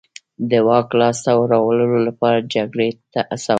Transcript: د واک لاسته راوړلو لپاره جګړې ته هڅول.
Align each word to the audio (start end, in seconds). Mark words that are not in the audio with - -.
د 0.49 0.51
واک 0.67 0.87
لاسته 0.99 1.31
راوړلو 1.51 1.99
لپاره 2.07 2.47
جګړې 2.53 2.89
ته 3.11 3.19
هڅول. 3.27 3.49